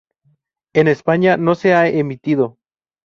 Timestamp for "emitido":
1.87-2.57